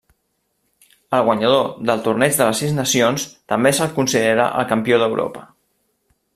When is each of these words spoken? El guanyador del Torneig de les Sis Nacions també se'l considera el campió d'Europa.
El 1.17 1.25
guanyador 1.27 1.67
del 1.89 2.01
Torneig 2.07 2.39
de 2.39 2.47
les 2.49 2.63
Sis 2.65 2.73
Nacions 2.79 3.29
també 3.53 3.75
se'l 3.81 3.95
considera 4.01 4.51
el 4.63 4.69
campió 4.75 5.03
d'Europa. 5.05 5.49